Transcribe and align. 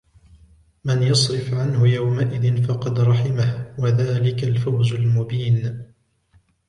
من 0.83 1.03
يصرف 1.03 1.53
عنه 1.53 1.87
يومئذ 1.87 2.67
فقد 2.67 2.99
رحمه 2.99 3.75
وذلك 3.79 4.43
الفوز 4.43 4.93
المبين 4.93 5.85